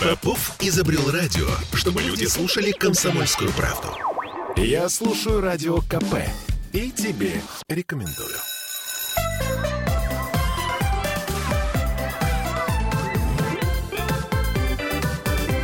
[0.00, 3.88] Попов изобрел радио, чтобы люди слушали комсомольскую правду.
[4.56, 6.24] Я слушаю радио КП
[6.72, 8.34] и тебе рекомендую.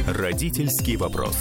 [0.06, 1.34] Родительский вопрос.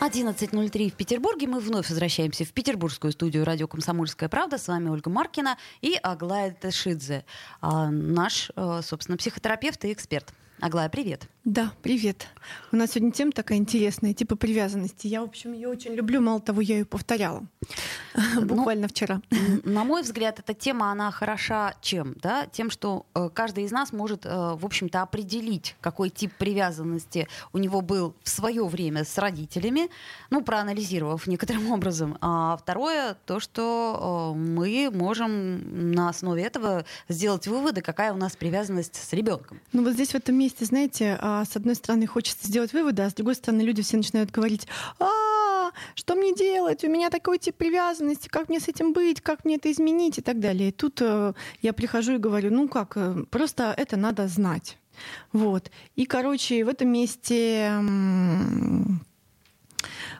[0.00, 1.46] 11.03 в Петербурге.
[1.46, 4.58] Мы вновь возвращаемся в петербургскую студию радио «Комсомольская правда».
[4.58, 7.24] С вами Ольга Маркина и Аглая Ташидзе,
[7.62, 10.34] а, наш, э, собственно, психотерапевт и эксперт.
[10.64, 11.28] Аглая, привет.
[11.44, 12.26] Да, привет.
[12.72, 15.06] У нас сегодня тема такая интересная, типа привязанности.
[15.06, 17.46] Я, в общем, ее очень люблю, мало того, я ее повторяла
[18.34, 19.20] ну, буквально вчера.
[19.64, 22.14] На мой взгляд, эта тема, она хороша чем?
[22.22, 22.46] Да?
[22.46, 27.58] Тем, что э, каждый из нас может, э, в общем-то, определить, какой тип привязанности у
[27.58, 29.88] него был в свое время с родителями,
[30.30, 32.16] ну, проанализировав некоторым образом.
[32.20, 38.36] А второе, то, что э, мы можем на основе этого сделать выводы, какая у нас
[38.36, 39.60] привязанность с ребенком.
[39.72, 43.10] Ну, вот здесь в этом месте, знаете, а, с одной стороны хочется сделать выводы, а
[43.10, 44.68] с другой стороны люди все начинают говорить,
[45.00, 46.84] а, что мне делать?
[46.84, 50.22] У меня такой тип привязанности, как мне с этим быть, как мне это изменить и
[50.22, 50.68] так далее.
[50.68, 54.78] И тут э, я прихожу и говорю, ну как, э, просто это надо знать.
[55.32, 55.70] Вот.
[55.96, 57.72] И, короче, в этом месте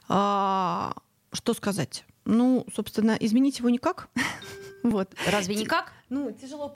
[0.08, 0.94] а,
[1.32, 2.04] что сказать?
[2.24, 4.08] Ну, собственно, изменить его никак.
[4.82, 5.14] вот.
[5.30, 5.92] Разве никак?
[6.08, 6.68] Ну, тяжело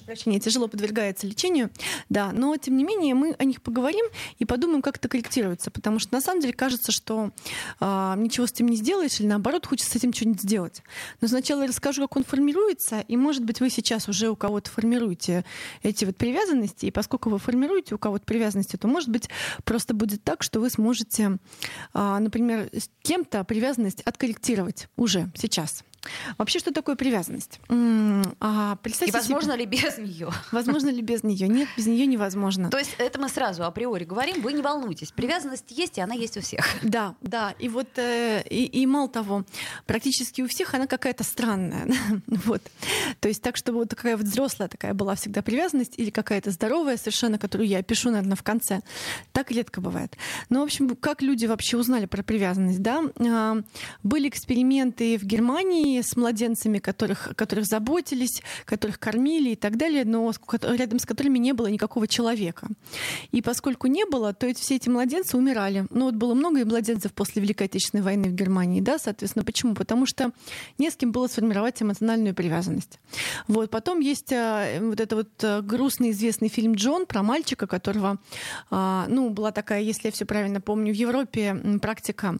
[0.00, 1.70] прощения, тяжело подвергается лечению,
[2.08, 4.04] да, но тем не менее мы о них поговорим
[4.38, 7.30] и подумаем, как это корректируется, потому что на самом деле кажется, что
[7.80, 10.82] э, ничего с этим не сделаешь, или наоборот хочется с этим что-нибудь сделать.
[11.20, 14.70] Но сначала я расскажу, как он формируется, и, может быть, вы сейчас уже у кого-то
[14.70, 15.44] формируете
[15.82, 19.28] эти вот привязанности, и поскольку вы формируете у кого-то привязанности, то, может быть,
[19.64, 21.38] просто будет так, что вы сможете,
[21.94, 25.84] э, например, с кем-то привязанность откорректировать уже сейчас.
[26.38, 27.60] Вообще, что такое привязанность?
[28.40, 29.64] А, И возможно себе...
[29.64, 30.30] ли без нее?
[30.50, 31.48] Возможно ли без нее?
[31.48, 32.70] Нет, без нее невозможно.
[32.70, 35.12] То есть это мы сразу априори говорим, вы не волнуйтесь.
[35.12, 36.66] Привязанность есть, и она есть у всех.
[36.82, 37.54] Да, да.
[37.58, 39.44] И вот э, и, и мало того,
[39.86, 41.88] практически у всех она какая-то странная.
[42.26, 42.62] вот.
[43.20, 46.96] То есть так, чтобы вот такая вот взрослая такая была всегда привязанность или какая-то здоровая
[46.96, 48.80] совершенно, которую я опишу, наверное, в конце,
[49.32, 50.16] так редко бывает.
[50.48, 53.02] Но, в общем, как люди вообще узнали про привязанность, да?
[53.18, 53.62] А,
[54.02, 60.32] были эксперименты в Германии, с младенцами, которых, которых заботились, которых кормили и так далее, но
[60.62, 62.68] рядом с которыми не было никакого человека.
[63.30, 65.86] И поскольку не было, то все эти младенцы умирали.
[65.90, 69.74] Ну вот было много и младенцев после Великой Отечественной войны в Германии, да, соответственно, почему?
[69.74, 70.32] Потому что
[70.78, 73.00] не с кем было сформировать эмоциональную привязанность.
[73.48, 73.70] Вот.
[73.70, 78.18] Потом есть а, вот это вот а, грустный известный фильм «Джон» про мальчика, которого,
[78.70, 82.36] а, ну, была такая, если я все правильно помню, в Европе практика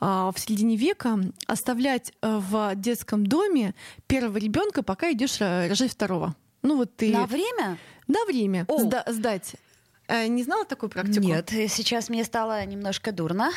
[0.00, 3.74] в середине века оставлять в детском доме
[4.06, 6.34] первого ребенка, пока идешь рожать второго.
[6.62, 7.12] Ну вот ты.
[7.12, 7.78] На время?
[8.06, 8.64] На время.
[8.68, 9.54] Сда- сдать.
[10.08, 11.20] Э, не знала такую практику?
[11.26, 13.50] Нет, сейчас мне стало немножко дурно.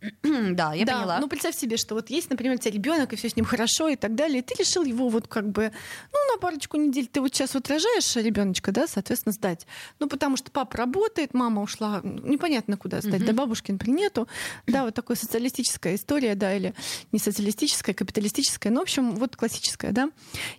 [0.22, 1.18] да, я да, поняла.
[1.20, 3.88] Ну, представь себе, что вот есть, например, у тебя ребенок, и все с ним хорошо
[3.88, 5.72] и так далее, и ты решил его вот как бы,
[6.12, 9.66] ну, на парочку недель ты вот сейчас вот рожаешь ребеночка, да, соответственно, сдать.
[9.98, 14.28] Ну, потому что папа работает, мама ушла, непонятно куда сдать, да, бабушки, например, нету.
[14.66, 16.74] Да, вот такая социалистическая история, да, или
[17.12, 20.10] не социалистическая, капиталистическая, ну, в общем, вот классическая, да.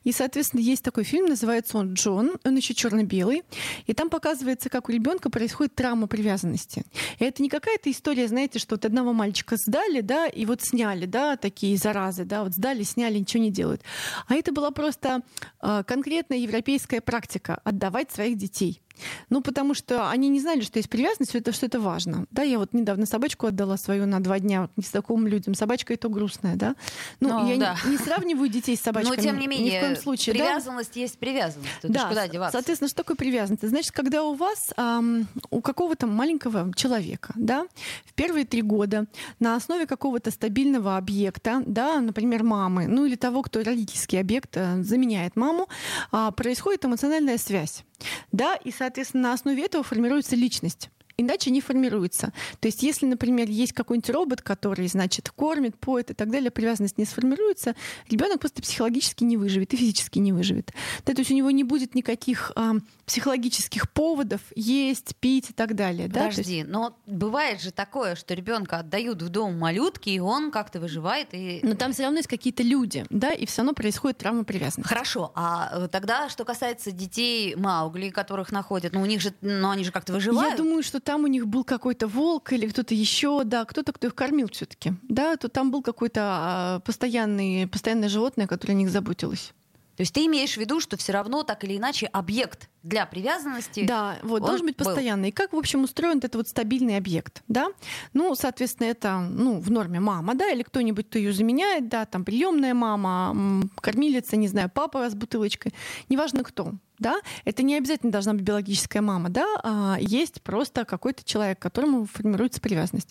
[0.03, 3.43] И, соответственно, есть такой фильм, называется он «Джон», он еще черно-белый,
[3.87, 6.83] и там показывается, как у ребенка происходит травма привязанности.
[7.17, 10.61] И это не какая-то история, знаете, что от одного мальчика мальчика сдали, да, и вот
[10.61, 13.81] сняли, да, такие заразы, да, вот сдали, сняли, ничего не делают.
[14.27, 15.21] А это была просто
[15.61, 18.81] э, конкретная европейская практика отдавать своих детей.
[19.29, 22.25] Ну, потому что они не знали, что есть привязанность, что это, что это важно.
[22.31, 25.53] Да, я вот недавно собачку отдала свою на два дня вот, незнакомым людям.
[25.53, 26.75] Собачка это грустная, да?
[27.19, 27.77] Ну, ну я да.
[27.85, 29.15] не, не сравниваю детей с собачками.
[29.15, 30.35] Но, тем не менее, ни в коем случае.
[30.35, 30.99] привязанность да?
[30.99, 31.69] есть привязанность.
[31.81, 32.57] Тут да, куда деваться?
[32.57, 33.67] соответственно, что такое привязанность?
[33.67, 37.67] Значит, когда у вас, эм, у какого-то маленького человека, да,
[38.05, 39.05] в первые три года
[39.39, 44.83] на основе какого-то стабильного объекта, да, например, мамы, ну или того, кто родительский объект э,
[44.83, 45.67] заменяет маму,
[46.11, 47.83] э, происходит эмоциональная связь.
[48.31, 52.33] Да, и, соответственно, на основе этого формируется личность иначе не формируется.
[52.59, 56.97] То есть, если, например, есть какой-нибудь робот, который, значит, кормит, поет и так далее, привязанность
[56.97, 57.75] не сформируется,
[58.09, 60.71] ребенок просто психологически не выживет и физически не выживет.
[61.05, 62.75] Да, то есть у него не будет никаких а,
[63.05, 66.07] психологических поводов есть, пить и так далее.
[66.07, 66.49] Подожди, да?
[66.49, 66.69] есть...
[66.69, 71.27] но бывает же такое, что ребенка отдают в дом малютки, и он как-то выживает.
[71.33, 71.59] И...
[71.63, 74.87] Но там все равно есть какие-то люди, да, и все равно происходит травма привязанности.
[74.87, 79.69] Хорошо, а э, тогда, что касается детей Маугли, которых находят, ну у них же, ну
[79.69, 80.51] они же как-то выживают.
[80.51, 84.07] Я думаю, что там у них был какой-то волк или кто-то еще, да, кто-то, кто
[84.07, 88.89] их кормил все-таки, да, то там был какой-то а, постоянный, постоянное животное, которое о них
[88.89, 89.53] заботилось.
[90.01, 93.85] То есть ты имеешь в виду, что все равно так или иначе объект для привязанности.
[93.85, 95.29] Да, вот должен быть постоянный.
[95.29, 97.67] И как, в общем, устроен этот вот стабильный объект, да?
[98.13, 102.25] Ну, соответственно, это, ну, в норме мама, да, или кто-нибудь, кто ее заменяет, да, там
[102.25, 105.73] приемная мама, кормилица, не знаю, папа с бутылочкой,
[106.09, 111.23] неважно кто, да, это не обязательно должна быть биологическая мама, да, а есть просто какой-то
[111.25, 113.09] человек, к которому формируется привязанность.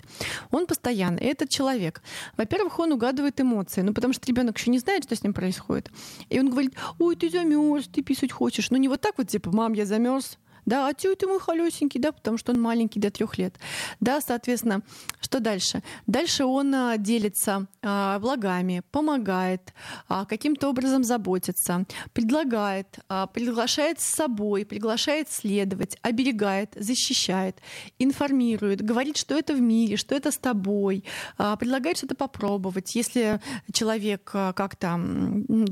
[0.51, 2.03] Он постоянно, этот человек.
[2.37, 5.91] Во-первых, он угадывает эмоции, ну, потому что ребенок еще не знает, что с ним происходит.
[6.29, 8.71] И он говорит, ой, ты замерз, ты писать хочешь.
[8.71, 12.01] Ну, не вот так вот, типа, мам, я замерз, да, а тю ты мой холесенький,
[12.01, 13.57] да, потому что он маленький до трех лет.
[14.01, 14.83] Да, соответственно,
[15.21, 15.83] что дальше?
[16.07, 19.73] Дальше он а, делится а, благами, помогает,
[20.09, 22.99] а, каким-то образом заботится, предлагает,
[23.33, 27.57] приглашает с собой, приглашает следовать, оберегает, защищает,
[27.99, 31.05] информирует, говорит, что это в мире, что это с тобой,
[31.59, 32.95] предлагает что-то попробовать.
[32.95, 33.41] Если
[33.73, 35.01] человек как-то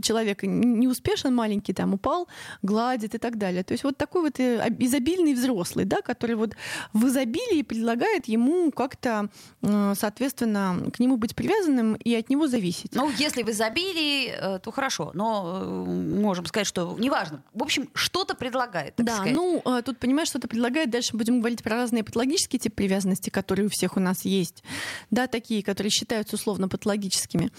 [0.03, 2.29] человек не успешен маленький, там упал,
[2.63, 3.63] гладит и так далее.
[3.65, 4.39] То есть вот такой вот
[4.79, 6.57] изобильный взрослый, да, который вот
[6.93, 9.29] в изобилии предлагает ему как-то,
[9.63, 12.95] э, соответственно, к нему быть привязанным и от него зависеть.
[12.95, 15.91] Ну, если в изобилии, э, то хорошо, но э,
[16.21, 17.43] можем сказать, что неважно.
[17.53, 18.95] В общем, что-то предлагает.
[18.97, 19.35] да, сказать.
[19.35, 20.91] ну, тут понимаешь, что-то предлагает.
[20.91, 24.63] Дальше будем говорить про разные патологические типы привязанности, которые у всех у нас есть.
[25.11, 27.51] Да, такие, которые считаются условно патологическими.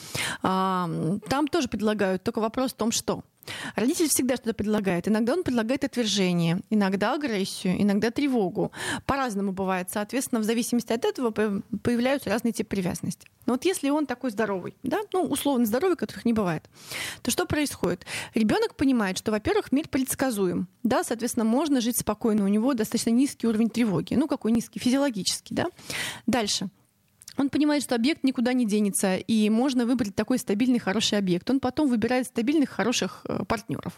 [0.42, 0.90] А,
[1.30, 3.24] там тоже предлагают, только вопрос в том, что.
[3.76, 5.08] Родитель всегда что-то предлагает.
[5.08, 8.72] Иногда он предлагает отвержение, иногда агрессию, иногда тревогу.
[9.06, 9.90] По-разному бывает.
[9.92, 13.28] Соответственно, в зависимости от этого появляются разные типы привязанности.
[13.46, 16.70] Но вот если он такой здоровый, да, ну, условно здоровый, которых не бывает,
[17.22, 18.06] то что происходит?
[18.36, 23.48] Ребенок понимает, что, во-первых, мир предсказуем, да, соответственно, можно жить спокойно, у него достаточно низкий
[23.48, 24.14] уровень тревоги.
[24.14, 24.80] Ну, какой низкий?
[24.80, 25.68] Физиологический, да.
[26.28, 26.70] Дальше
[27.40, 31.50] он понимает, что объект никуда не денется, и можно выбрать такой стабильный, хороший объект.
[31.50, 33.94] Он потом выбирает стабильных, хороших э, партнеров,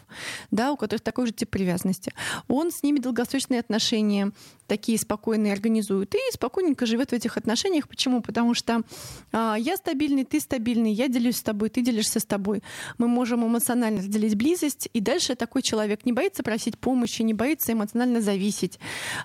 [0.52, 2.14] да, у которых такой же тип привязанности.
[2.46, 4.30] Он с ними долгосрочные отношения
[4.72, 7.88] такие спокойные организует и спокойненько живет в этих отношениях.
[7.88, 8.22] Почему?
[8.22, 8.80] Потому что
[9.30, 12.62] а, я стабильный, ты стабильный, я делюсь с тобой, ты делишься с тобой.
[12.96, 17.74] Мы можем эмоционально разделить близость, и дальше такой человек не боится просить помощи, не боится
[17.74, 18.78] эмоционально зависеть,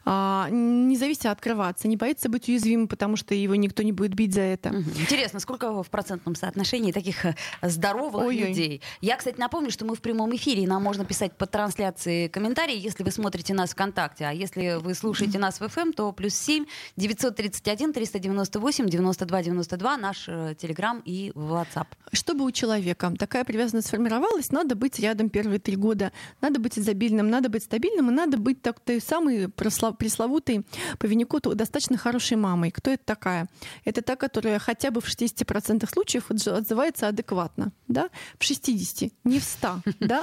[0.03, 4.33] а, не зависит открываться, не боится быть уязвимым, потому что его никто не будет бить
[4.33, 4.69] за это.
[4.69, 8.47] Интересно, сколько в процентном соотношении таких э, здоровых Ой-ой.
[8.47, 8.81] людей?
[9.01, 12.77] Я, кстати, напомню, что мы в прямом эфире, и нам можно писать по трансляции комментарии,
[12.77, 16.65] если вы смотрите нас ВКонтакте, а если вы слушаете нас в FM, то плюс 7
[16.95, 21.87] 931 398 92 92 наш э, Телеграм и WhatsApp.
[22.11, 26.11] Чтобы у человека такая привязанность сформировалась, надо быть рядом первые три года,
[26.41, 30.65] надо быть изобильным, надо быть стабильным, и надо быть так, той самой пресловутой
[30.99, 32.71] по Винникоту достаточно хорошей мамой.
[32.71, 33.47] Кто это такая?
[33.85, 37.71] Это та, которая хотя бы в 60% случаев отзывается адекватно.
[37.87, 38.09] Да?
[38.39, 40.21] В 60, не в 100, да?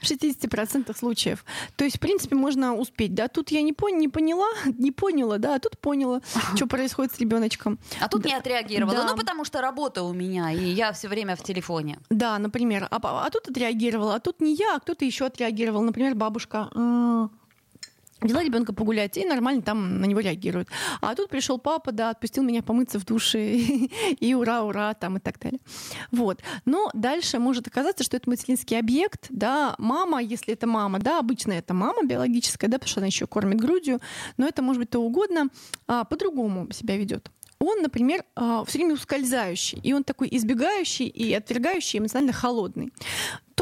[0.00, 1.44] в 60% случаев.
[1.76, 3.14] То есть, в принципе, можно успеть.
[3.14, 3.28] Да?
[3.28, 4.48] Тут я не, пон- не поняла,
[4.78, 6.20] не поняла, да, а тут поняла,
[6.54, 7.78] что происходит с ребеночком.
[8.00, 8.28] А тут да.
[8.30, 8.96] не отреагировала.
[8.96, 9.06] Да.
[9.10, 11.98] Ну, потому что работа у меня, и я все время в телефоне.
[12.10, 12.88] Да, например.
[12.90, 15.82] А, а тут отреагировала, а тут не я, а кто-то еще отреагировал.
[15.82, 16.68] Например, бабушка
[18.26, 20.68] взяла ребенка погулять, и нормально там на него реагируют.
[21.00, 23.56] А тут пришел папа, да, отпустил меня помыться в душе,
[24.20, 25.60] и ура, ура, там и так далее.
[26.10, 26.40] Вот.
[26.64, 31.52] Но дальше может оказаться, что это материнский объект, да, мама, если это мама, да, обычно
[31.52, 34.00] это мама биологическая, да, потому что она еще кормит грудью,
[34.36, 35.48] но это может быть то угодно,
[35.86, 37.30] а, по-другому себя ведет
[37.64, 42.92] он, например, а, все время ускользающий, и он такой избегающий и отвергающий, эмоционально холодный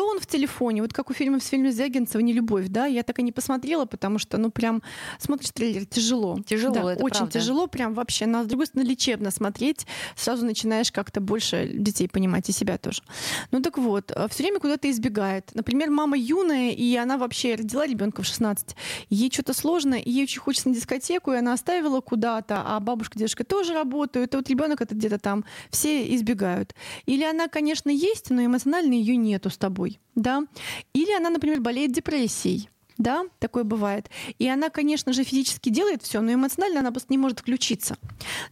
[0.00, 3.02] то он в телефоне, вот как у фильма в фильме Звягинцева «Не любовь», да, я
[3.02, 4.82] так и не посмотрела, потому что, ну, прям
[5.18, 6.38] смотришь трейлер, тяжело.
[6.46, 7.38] Тяжело, да, это Очень правда.
[7.38, 8.24] тяжело, прям вообще.
[8.24, 13.02] С другой стороны, лечебно смотреть, сразу начинаешь как-то больше детей понимать и себя тоже.
[13.50, 15.50] Ну, так вот, э, все время куда-то избегает.
[15.52, 18.76] Например, мама юная, и она вообще родила ребенка в 16.
[19.10, 23.18] Ей что-то сложно, и ей очень хочется на дискотеку, и она оставила куда-то, а бабушка,
[23.18, 26.74] дедушка тоже работают, и вот ребенок это где-то там, все избегают.
[27.04, 30.44] Или она, конечно, есть, но эмоционально ее нету с тобой да,
[30.92, 32.68] или она, например, болеет депрессией,
[33.00, 34.10] да, такое бывает.
[34.38, 37.96] И она, конечно же, физически делает все, но эмоционально она просто не может включиться,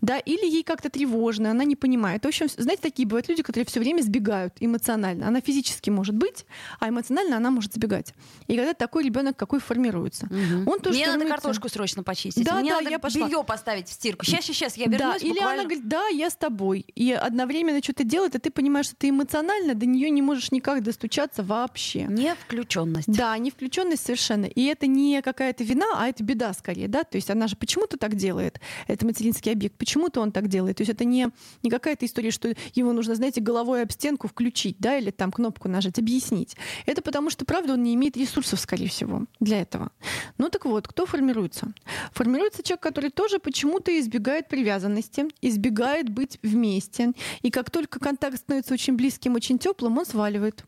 [0.00, 2.24] да, или ей как-то тревожно, она не понимает.
[2.24, 5.28] В общем, знаете, такие бывают люди, которые все время сбегают эмоционально.
[5.28, 6.46] Она физически может быть,
[6.80, 8.14] а эмоционально она может сбегать.
[8.46, 10.70] И когда такой ребенок какой формируется, угу.
[10.70, 11.18] он тоже Мне формируется...
[11.18, 12.46] надо картошку срочно почистить.
[12.46, 13.26] Да, Мне да, надо я пошла.
[13.26, 14.24] белье поставить в стирку.
[14.24, 15.00] Сейчас, сейчас, сейчас, я вернусь.
[15.00, 15.52] Да, или буквально...
[15.52, 16.86] она говорит, да, я с тобой.
[16.94, 20.82] И одновременно что-то делает, и ты понимаешь, что ты эмоционально до нее не можешь никак
[20.82, 22.04] достучаться вообще.
[22.04, 23.08] Не включенность.
[23.12, 24.46] Да, не включенность совершенно Совершенно.
[24.46, 27.96] И это не какая-то вина, а это беда скорее, да, то есть она же почему-то
[27.96, 31.28] так делает, это материнский объект, почему-то он так делает, то есть это не,
[31.62, 35.68] не какая-то история, что его нужно, знаете, головой об стенку включить, да, или там кнопку
[35.68, 36.56] нажать, объяснить.
[36.86, 39.90] Это потому что, правда, он не имеет ресурсов, скорее всего, для этого.
[40.38, 41.72] Ну так вот, кто формируется?
[42.12, 48.74] Формируется человек, который тоже почему-то избегает привязанности, избегает быть вместе, и как только контакт становится
[48.74, 50.64] очень близким, очень теплым, он сваливает.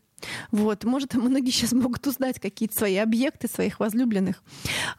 [0.51, 4.43] Вот, может, многие сейчас могут узнать какие-то свои объекты своих возлюбленных.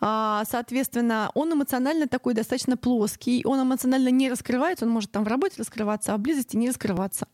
[0.00, 5.28] А, соответственно, он эмоционально такой достаточно плоский, он эмоционально не раскрывается, он может там в
[5.28, 7.26] работе раскрываться, а в близости не раскрываться.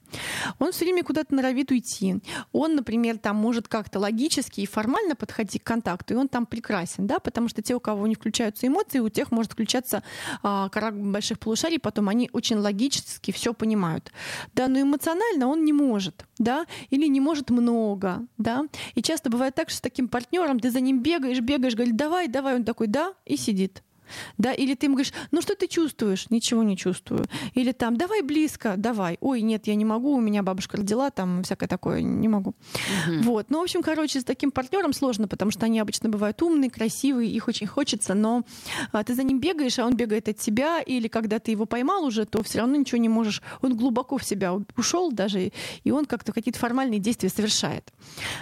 [0.58, 2.16] Он все время куда-то норовит уйти.
[2.52, 7.06] Он, например, там может как-то логически и формально подходить к контакту, и он там прекрасен,
[7.06, 10.02] да, потому что те, у кого не включаются эмоции, у тех может включаться
[10.42, 14.12] а, кора больших полушарий, потом они очень логически все понимают.
[14.54, 17.77] Да, но эмоционально он не может, да, или не может много,
[18.38, 18.66] да.
[18.94, 22.28] И часто бывает так, что с таким партнером ты за ним бегаешь, бегаешь, говоришь, давай,
[22.28, 23.82] давай, он такой, да, и сидит.
[24.38, 26.30] Да, или ты ему говоришь, ну что ты чувствуешь?
[26.30, 27.26] Ничего не чувствую.
[27.54, 29.18] Или там, давай близко, давай.
[29.20, 32.54] Ой, нет, я не могу, у меня бабушка родила, там всякое такое, не могу.
[33.06, 33.22] Угу.
[33.22, 33.50] Вот.
[33.50, 37.30] Ну, в общем, короче, с таким партнером сложно, потому что они обычно бывают умные, красивые,
[37.30, 38.44] их очень хочется, но
[38.92, 42.04] а, ты за ним бегаешь, а он бегает от тебя, или когда ты его поймал
[42.04, 43.42] уже, то все равно ничего не можешь.
[43.62, 45.52] Он глубоко в себя ушел даже,
[45.84, 47.92] и он как-то какие-то формальные действия совершает.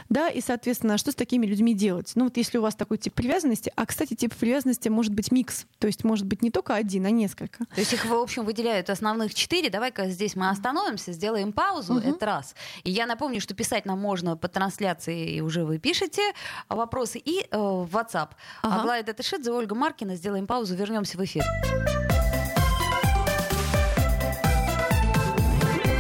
[0.09, 2.13] Да, и, соответственно, что с такими людьми делать?
[2.15, 5.56] Ну, вот если у вас такой тип привязанности, а, кстати, тип привязанности может быть микс
[5.57, 5.67] микс.
[5.79, 7.65] То есть может быть не только один, а несколько.
[7.67, 9.71] То есть их, в общем, выделяют основных четыре.
[9.71, 11.95] Давай-ка здесь мы остановимся, сделаем паузу.
[11.95, 12.09] Угу.
[12.09, 12.55] Это раз.
[12.85, 16.23] И я напомню, что писать нам можно по трансляции, и уже вы пишете
[16.69, 18.31] вопросы, и э, в WhatsApp.
[18.63, 18.81] Ага.
[18.81, 20.17] Аглая Датышидзе, Ольга Маркина.
[20.17, 21.45] Сделаем паузу, вернемся в эфир.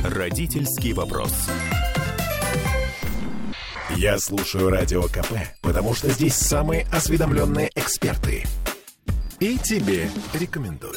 [0.04, 1.32] Родительский вопрос.
[3.96, 5.32] Я слушаю радио КП,
[5.62, 8.44] потому что здесь самые осведомленные эксперты.
[9.38, 10.94] И тебе рекомендую.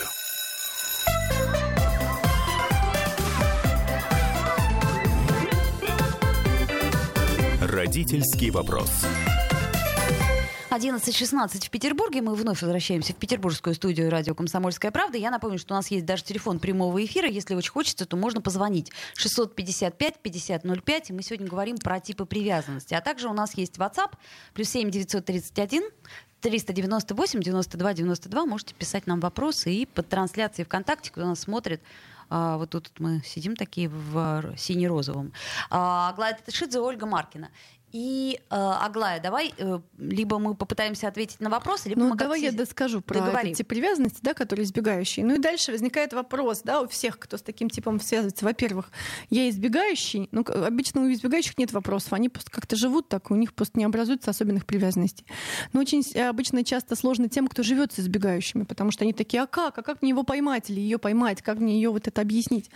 [7.61, 9.05] Родительский вопрос.
[10.69, 12.21] 11.16 в Петербурге.
[12.21, 15.17] Мы вновь возвращаемся в петербургскую студию радио «Комсомольская правда».
[15.17, 17.27] Я напомню, что у нас есть даже телефон прямого эфира.
[17.27, 18.91] Если очень хочется, то можно позвонить.
[19.17, 21.05] 655-5005.
[21.09, 22.93] И мы сегодня говорим про типы привязанности.
[22.93, 24.13] А также у нас есть WhatsApp.
[24.53, 25.83] Плюс 7 931
[26.41, 28.45] 398 92 92.
[28.45, 31.81] Можете писать нам вопросы и под трансляцией ВКонтакте, кто нас смотрит,
[32.29, 35.33] а, вот тут мы сидим такие в сине-розовом.
[35.69, 37.49] А, Аглая Татышидзе, Ольга Маркина.
[37.91, 42.41] И, э, Аглая, давай э, либо мы попытаемся ответить на вопрос, либо ну, мы давай
[42.41, 43.51] я доскажу про договорим.
[43.51, 45.25] эти привязанности, да, которые избегающие.
[45.25, 48.45] Ну и дальше возникает вопрос, да, у всех, кто с таким типом связывается.
[48.45, 48.91] Во-первых,
[49.29, 53.53] я избегающий, ну, обычно у избегающих нет вопросов, они просто как-то живут так, у них
[53.55, 55.25] просто не образуется особенных привязанностей.
[55.73, 59.47] Но очень обычно часто сложно тем, кто живет с избегающими, потому что они такие, а
[59.47, 62.69] как, а как мне его поймать или ее поймать, как мне ее вот это объяснить?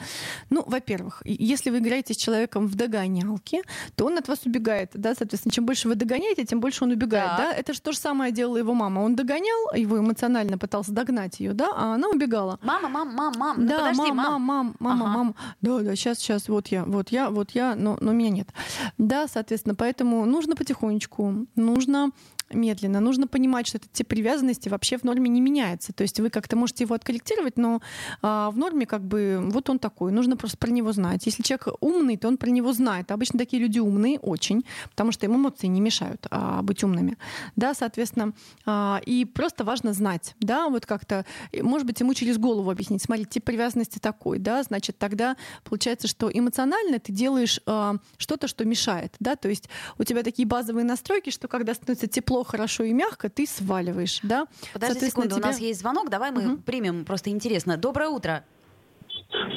[0.50, 3.62] Ну, во-первых, если вы играете с человеком в догонялки,
[3.96, 7.30] то он от вас убегает да, соответственно, чем больше вы догоняете, тем больше он убегает,
[7.30, 7.38] так.
[7.38, 7.54] да.
[7.54, 9.02] Это же то же самое делала его мама.
[9.02, 12.60] Он догонял, его эмоционально пытался догнать ее, да, а она убегала.
[12.64, 15.18] Мама, мама, мама, мама, да, подожди, мам, мам, мам, мама, ага.
[15.18, 18.50] мама, да, да, сейчас, сейчас, вот я, вот я, вот я, но, но меня нет.
[18.98, 22.12] Да, соответственно, поэтому нужно потихонечку, нужно
[22.54, 23.00] медленно.
[23.00, 25.94] Нужно понимать, что этот тип привязанности вообще в норме не меняется.
[25.94, 27.82] То есть вы как-то можете его откорректировать, но
[28.22, 30.12] а, в норме как бы вот он такой.
[30.12, 31.26] Нужно просто про него знать.
[31.26, 33.12] Если человек умный, то он про него знает.
[33.12, 37.18] Обычно такие люди умные очень, потому что им эмоции не мешают а, быть умными.
[37.56, 38.34] Да, соответственно,
[38.66, 41.26] а, и просто важно знать, да, вот как-то,
[41.62, 43.02] может быть, ему через голову объяснить.
[43.02, 48.66] Смотри, тип привязанности такой, да, значит, тогда получается, что эмоционально ты делаешь а, что-то, что
[48.66, 52.94] мешает, да, то есть у тебя такие базовые настройки, что когда становится тепло, хорошо и
[52.94, 54.48] мягко, ты сваливаешь, да?
[54.74, 55.48] Подожди секунду, тебя...
[55.48, 56.62] у нас есть звонок, давай мы угу.
[56.62, 57.78] примем, просто интересно.
[57.78, 58.46] Доброе утро.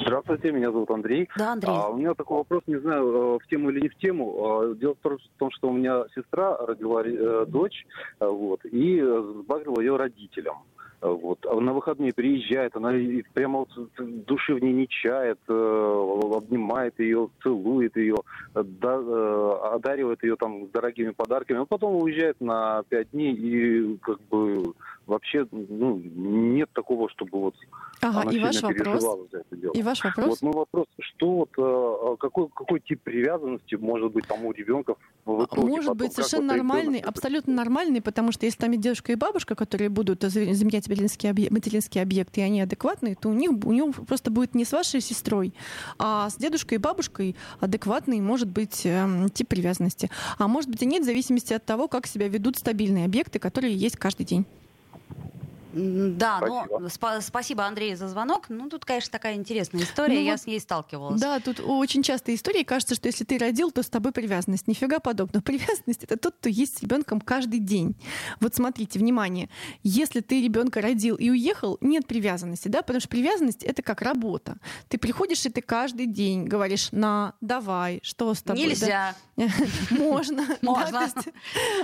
[0.03, 1.29] Здравствуйте, меня зовут Андрей.
[1.37, 1.71] Да, Андрей.
[1.73, 4.35] А, у меня такой вопрос, не знаю, э, в тему или не в тему.
[4.39, 7.87] А, дело в том, что у меня сестра родила э, дочь,
[8.21, 10.59] э, вот, и сбагрила ее родителям.
[11.03, 11.45] Вот.
[11.45, 12.91] А на выходные приезжает, она
[13.35, 13.69] прямо вот
[13.99, 18.17] души в ней не чает, обнимает ее, целует ее,
[18.55, 24.73] да, одаривает ее там дорогими подарками, а потом уезжает на пять дней и как бы
[25.07, 27.55] вообще ну, нет такого, чтобы вот
[28.01, 29.03] ага, она и ваш вопрос?
[29.31, 29.73] за это дело.
[29.73, 30.29] И ваш вопрос?
[30.29, 34.97] Вот мой вопрос, что вот, э, какой, какой тип привязанности может быть там у ребенка
[35.25, 35.69] в итоге?
[35.69, 35.99] Может потом?
[35.99, 39.15] быть, совершенно вот ребенок нормальный, это абсолютно нормальный, потому что если там есть дедушка и
[39.15, 43.51] бабушка, которые будут за- заменять материнский объект, материнский объект, и они адекватные, то у них
[43.65, 45.55] у него просто будет не с вашей сестрой,
[45.99, 50.11] а с дедушкой и бабушкой адекватный может быть эм, тип привязанности.
[50.39, 53.75] А может быть и нет, в зависимости от того, как себя ведут стабильные объекты, которые
[53.75, 54.47] есть каждый день.
[55.77, 56.79] Да, Спасибо.
[56.79, 58.47] но спа- спасибо, Андрей, за звонок.
[58.49, 61.21] Ну, тут, конечно, такая интересная история, Ну я вот- с ней сталкивалась.
[61.21, 64.67] Да, тут очень часто истории кажется, что если ты родил, то с тобой привязанность.
[64.69, 65.43] Нифига подобного.
[65.45, 67.95] Привязанность это тот, кто есть с ребенком каждый день.
[68.41, 69.51] Вот смотрите, внимание,
[69.83, 74.57] если ты ребенка родил и уехал, нет привязанности, да, потому что привязанность это как работа.
[74.89, 78.63] Ты приходишь и ты каждый день говоришь на, давай, что с тобой?
[78.63, 79.15] Нельзя.
[79.91, 80.47] Можно.
[80.63, 81.09] Можно.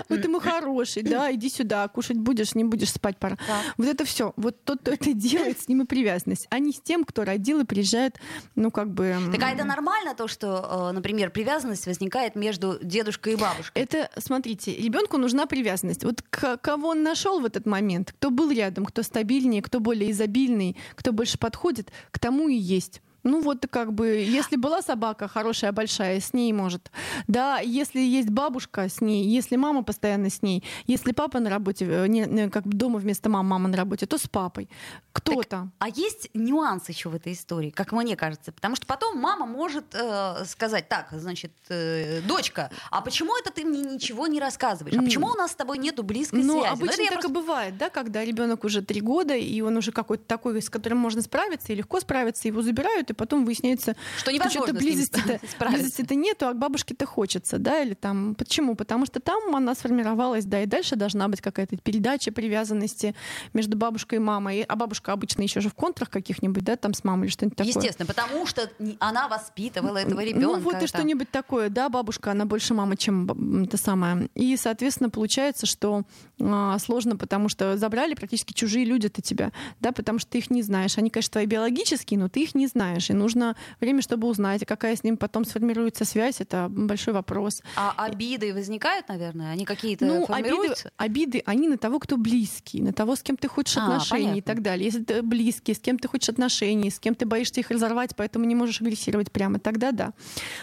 [0.09, 3.37] Вот ты мой хороший, да, иди сюда, кушать будешь, не будешь, спать пора.
[3.83, 4.33] Вот это все.
[4.37, 7.61] Вот тот, кто это делает, с ним и привязанность, а не с тем, кто родил
[7.61, 8.19] и приезжает,
[8.55, 9.17] ну, как бы...
[9.33, 13.83] Так а это нормально то, что, э, например, привязанность возникает между дедушкой и бабушкой?
[13.83, 16.05] Это, смотрите, ребенку нужна привязанность.
[16.05, 20.13] Вот к- кого он нашел в этот момент, кто был рядом, кто стабильнее, кто более
[20.13, 23.03] изобильный, кто больше подходит, к тому и есть.
[23.25, 26.91] Ну вот как бы, если была собака хорошая, большая, с ней может.
[27.29, 31.87] Да, если есть бабушка с ней, если мама постоянно с ней, если папа на работе,
[31.89, 34.69] э, не, не, как дома вместо мамы, мама на работе, то с папой.
[35.13, 35.71] Кто-то.
[35.79, 39.95] А есть нюанс еще в этой истории, как мне кажется, потому что потом мама может
[39.95, 44.97] э, сказать, так, значит, э, дочка, а почему это ты мне ничего не рассказываешь?
[44.97, 46.67] А почему у нас с тобой нету близкой Ну, связи?
[46.67, 49.61] Ну, обычно это я так просто- и бывает, да, когда ребенок уже три года, и
[49.61, 53.45] он уже какой-то такой, с которым можно справиться, и легко справиться, его забирают, и потом
[53.45, 58.75] выясняется, Что что что-то близости-то, близости-то нету, а к бабушке-то хочется, да, или там, почему?
[58.75, 63.15] Потому что там она сформировалась, да, и дальше должна быть какая-то передача привязанности
[63.53, 67.05] между бабушкой и мамой, а бабушка обычно еще же в контрах каких-нибудь, да, там с
[67.05, 67.73] мамой или что-нибудь такое.
[67.75, 70.47] Естественно, потому что она воспитывала этого ребенка.
[70.47, 74.29] Ну вот и что-нибудь такое, да, бабушка, она больше мама, чем та самая.
[74.35, 76.05] И, соответственно, получается, что
[76.41, 80.51] а, сложно, потому что забрали практически чужие люди от тебя, да, потому что ты их
[80.51, 80.99] не знаешь.
[80.99, 83.02] Они, конечно, твои биологические, но ты их не знаешь.
[83.11, 87.63] И нужно время, чтобы узнать, какая с ним потом сформируется связь, это большой вопрос.
[87.77, 89.53] А обиды возникают, наверное?
[89.53, 90.91] Они какие-то Ну, обиды, формируются?
[90.97, 94.27] обиды, они на того, кто близкий, на того, с кем ты хочешь А, отношений и
[94.27, 94.43] понятно.
[94.55, 94.85] так далее.
[94.87, 98.45] Если ты близкий, с кем ты хочешь отношений, с кем ты боишься их разорвать, поэтому
[98.45, 100.13] не можешь агрессировать прямо, тогда да.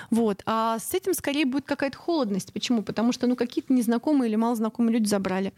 [0.10, 0.42] Вот.
[0.46, 2.54] А с этим скорее будет какая-то холодность.
[2.54, 2.84] Почему?
[2.84, 5.54] Потому что ну, какие-то незнакомые или малознакомые люди забрали.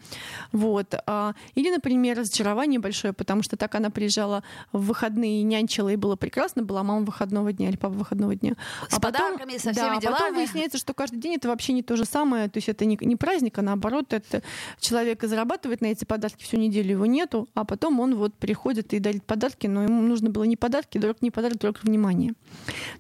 [0.52, 0.94] Вот.
[1.08, 6.16] А, Или, например, разочарование большое, потому что так она приезжала в выходные, нянчила, и было
[6.16, 8.56] прекрасно, была мама выходного дня или папа выходного дня.
[8.90, 10.36] С подарками, со всеми да, а потом делами.
[10.36, 13.16] выясняется, что каждый день это вообще не то же самое, то есть это не, не
[13.18, 14.42] праздник, а наоборот, это
[14.80, 18.94] человек и зарабатывает на эти подарки всю неделю, его нету, а потом он вот приходит
[18.94, 22.34] и дарит подарки, но ему нужно было не подарки, дорог не подарок, дорог внимание.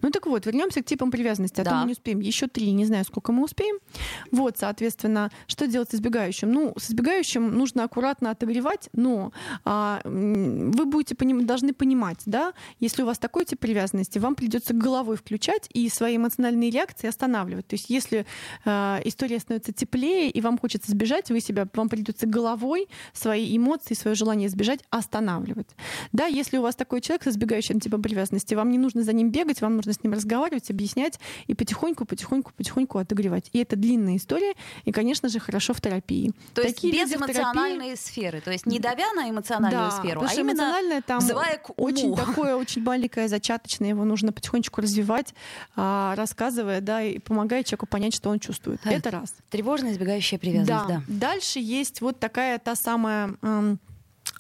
[0.02, 1.80] Ну так вот, вернемся к типам привязанности, а то Да.
[1.82, 2.20] мы не успеем.
[2.20, 3.78] Еще три, не знаю, сколько мы успеем.
[4.32, 6.52] Вот, соответственно, что делать с избегающим?
[6.52, 9.32] Ну, с избегающим нужно аккуратно отогревать, но
[9.64, 14.74] а, вы будете поним- должны понимать, да, если у вас такой тип привязанности, вам придется
[14.74, 17.68] головой включать и свои эмоциональные реакции останавливать.
[17.68, 18.26] То есть, если
[18.66, 23.94] э, история становится теплее и вам хочется сбежать, вы себя, вам придется головой свои эмоции,
[23.94, 25.70] свое желание сбежать останавливать.
[26.12, 29.32] Да, если у вас такой человек с избегающим типом привязанности, вам не нужно за ним
[29.32, 33.50] бегать, вам нужно с ним разговаривать, объяснять и потихоньку, потихоньку, потихоньку отогревать.
[33.54, 36.32] И это длинная история, и, конечно же, хорошо в терапии.
[36.54, 39.92] То есть Такие без люди в терапии- сферы, то есть не давя на эмоциональную да,
[39.92, 41.88] сферу, а именно там взывая к уму.
[41.88, 45.34] очень такое, очень маленькое, зачаточное, его нужно потихонечку развивать,
[45.76, 48.80] а, рассказывая, да, и помогая человеку понять, что он чувствует.
[48.84, 48.92] Да.
[48.92, 49.34] Это раз.
[49.50, 51.04] Тревожная избегающая привязанность, да.
[51.08, 53.36] Дальше есть вот такая та самая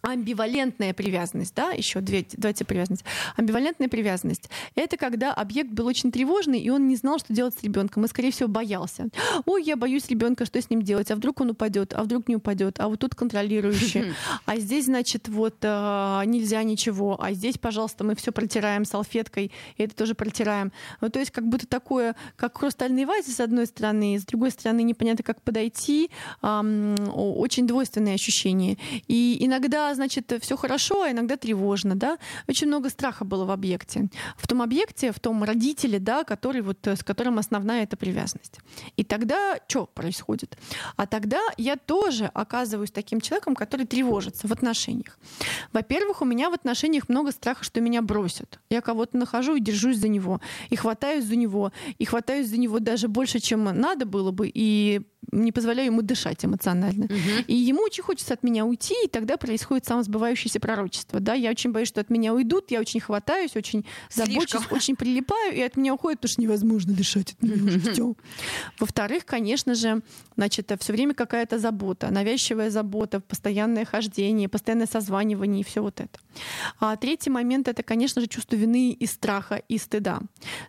[0.01, 3.05] амбивалентная привязанность, да, еще две, два типа привязанности.
[3.37, 7.63] Амбивалентная привязанность— это когда объект был очень тревожный, и он не знал, что делать с
[7.63, 9.07] ребенком, и, скорее всего, боялся.
[9.45, 11.11] Ой, я боюсь ребенка, что с ним делать?
[11.11, 11.93] А вдруг он упадет?
[11.93, 12.79] А вдруг не упадет?
[12.79, 14.13] А вот тут контролирующий.
[14.45, 17.21] А здесь, значит, вот а, нельзя ничего.
[17.21, 20.71] А здесь, пожалуйста, мы все протираем салфеткой, и это тоже протираем.
[20.99, 24.83] Ну, то есть как будто такое, как хрустальный вазе с одной стороны, с другой стороны
[24.83, 26.09] непонятно, как подойти.
[26.41, 28.77] Очень двойственные ощущения.
[29.07, 32.17] И иногда, значит, все хорошо, а иногда тревожно, да.
[32.47, 34.09] Очень много страха было в объекте.
[34.37, 38.59] В том объекте, в том родителе, да, который вот, с которым основная эта привязанность.
[38.97, 40.57] И тогда что происходит?
[40.95, 45.17] А тогда я тоже оказываюсь таким человеком, который тревожится в отношениях.
[45.73, 48.59] Во-первых, у меня в отношениях много страха, что меня бросят.
[48.69, 52.79] Я кого-то нахожу и держусь за него, и хватаюсь за него, и хватаюсь за него
[52.79, 55.01] даже больше, чем надо было бы, и
[55.31, 57.05] не позволяю ему дышать эмоционально.
[57.05, 57.45] Мгм.
[57.47, 61.19] И ему очень хочется от меня уйти, и тогда происходит самосбывающееся пророчество.
[61.19, 61.33] Да?
[61.33, 64.77] Я очень боюсь, что от меня уйдут, я очень хватаюсь, очень забочусь, Слишком.
[64.77, 68.15] очень прилипаю, и от меня уходит, потому что невозможно дышать от меня уже всё.
[68.79, 70.01] Во-вторых, конечно же,
[70.35, 76.19] значит, все время какая-то забота, навязчивая забота, постоянное хождение, постоянное созванивание и все вот это.
[76.79, 80.21] А третий момент это, конечно же, чувство вины и страха и стыда.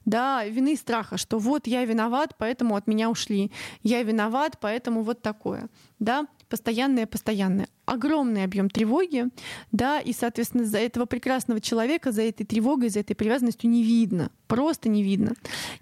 [0.04, 3.50] Да, вины и страха, что вот я виноват, поэтому от меня ушли.
[3.82, 5.68] Я виноват, поэтому вот такое.
[5.98, 7.68] Да, постоянное, постоянное.
[7.86, 9.26] Огромный объем тревоги,
[9.72, 14.30] да, и, соответственно, за этого прекрасного человека, за этой тревогой, за этой привязанностью не видно,
[14.48, 15.32] просто не видно.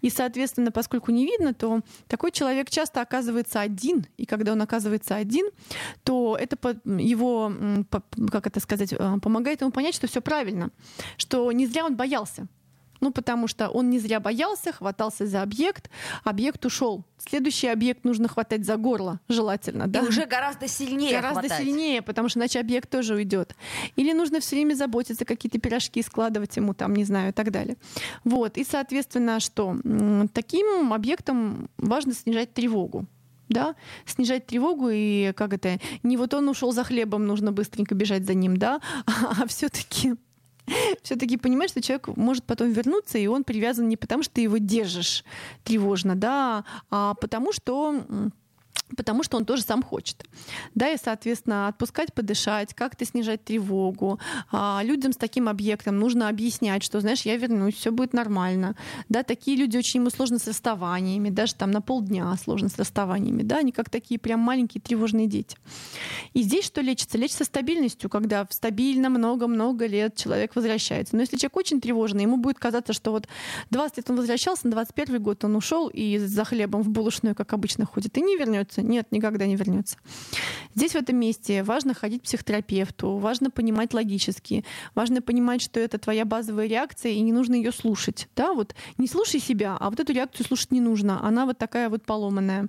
[0.00, 5.16] И, соответственно, поскольку не видно, то такой человек часто оказывается один, и когда он оказывается
[5.16, 5.46] один,
[6.04, 7.52] то это его,
[8.30, 10.70] как это сказать, э, помогает ему понять, что все правильно,
[11.16, 12.46] что не зря он боялся.
[13.00, 15.90] Ну, потому что он не зря боялся, хватался за объект,
[16.24, 17.04] объект ушел.
[17.18, 20.00] Следующий объект нужно хватать за горло, желательно, да?
[20.00, 21.58] И уже гораздо сильнее Гораздо хватать.
[21.58, 23.54] сильнее, потому что иначе объект тоже уйдет.
[23.96, 27.76] Или нужно все время заботиться, какие-то пирожки складывать ему там, не знаю, и так далее.
[28.24, 28.58] Вот.
[28.58, 29.76] И, соответственно, что?
[30.32, 33.06] Таким объектам важно снижать тревогу
[33.50, 33.74] да,
[34.06, 38.34] снижать тревогу и как это, не вот он ушел за хлебом, нужно быстренько бежать за
[38.34, 40.14] ним, да, а все-таки
[41.02, 44.58] все-таки понимаешь, что человек может потом вернуться, и он привязан не потому, что ты его
[44.58, 45.24] держишь
[45.64, 48.02] тревожно, да, а потому что
[48.96, 50.24] потому что он тоже сам хочет.
[50.74, 54.18] Да, и, соответственно, отпускать, подышать, как-то снижать тревогу.
[54.50, 58.76] А, людям с таким объектом нужно объяснять, что, знаешь, я вернусь, все будет нормально.
[59.08, 63.42] Да, такие люди очень ему сложно с расставаниями, даже там на полдня сложно с расставаниями,
[63.42, 65.56] да, они как такие прям маленькие тревожные дети.
[66.34, 67.18] И здесь что лечится?
[67.18, 71.16] Лечится стабильностью, когда стабильно много-много лет человек возвращается.
[71.16, 73.28] Но если человек очень тревожный, ему будет казаться, что вот
[73.70, 77.52] 20 лет он возвращался, на 21 год он ушел и за хлебом в булочную, как
[77.52, 78.69] обычно, ходит, и не вернется.
[78.78, 79.96] Нет, никогда не вернется.
[80.74, 85.98] Здесь в этом месте важно ходить к психотерапевту, важно понимать логически, важно понимать, что это
[85.98, 88.28] твоя базовая реакция, и не нужно ее слушать.
[88.36, 91.24] Да, вот не слушай себя, а вот эту реакцию слушать не нужно.
[91.26, 92.68] Она вот такая вот поломанная,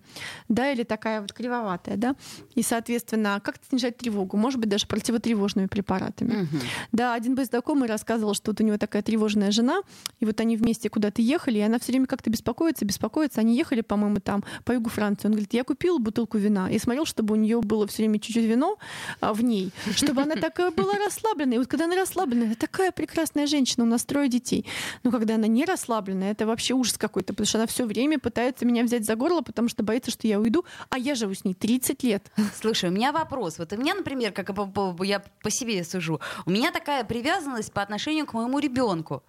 [0.50, 2.16] да, или такая вот кривоватая, да.
[2.56, 4.38] И, соответственно, как снижать тревогу?
[4.38, 6.34] Может быть, даже противотревожными препаратами.
[6.34, 6.60] Мгм.
[6.92, 9.82] Да, один мой знакомый рассказывал, что вот у него такая тревожная жена,
[10.20, 13.42] и вот они вместе куда-то ехали, и она все время как-то беспокоится, беспокоится.
[13.42, 15.28] Они ехали, по-моему, там по югу Франции.
[15.28, 18.46] Он говорит, я купил бутылку вина и смотрел, чтобы у нее было все время чуть-чуть
[18.46, 18.78] вино
[19.20, 21.56] а, в ней, чтобы она такая была расслабленная.
[21.56, 24.65] И вот когда она расслабленная, такая прекрасная женщина, у нас трое детей.
[25.04, 28.65] Но когда она не расслабленная, это вообще ужас какой-то, потому что она все время пытается
[28.65, 31.54] меня взять за горло, потому что боится, что я уйду, а я живу с ней
[31.54, 32.32] 30 лет.
[32.60, 33.58] Слушай, у меня вопрос.
[33.60, 38.26] Вот у меня, например, как я по себе сужу, у меня такая привязанность по отношению
[38.26, 39.24] к моему ребенку.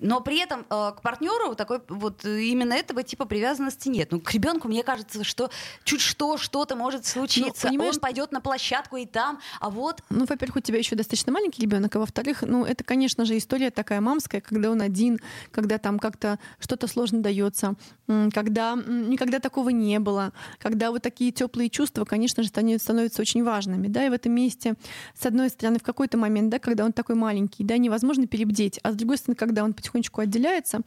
[0.00, 4.12] Но при этом э, к партнеру такой вот э, именно этого типа привязанности нет.
[4.12, 5.50] Ну, к ребенку мне кажется, что
[5.84, 7.68] чуть что, что-то может случиться.
[7.68, 11.32] понимаешь, Он пойдет на площадку и там, а вот Ну, во-первых, у тебя еще достаточно
[11.32, 15.18] маленький ребенок, а во-вторых, ну, это, конечно же, история такая мамская, когда он один,
[15.50, 17.74] когда там как-то что-то сложно дается,
[18.06, 23.88] когда никогда такого не было, когда вот такие теплые чувства, конечно же, становятся очень важными,
[23.88, 24.74] да, и в этом месте,
[25.18, 28.92] с одной стороны, в какой-то момент, да, когда он такой маленький, да, невозможно перебдеть, а
[28.92, 30.80] с другой стороны, когда он потихонечку отделяется,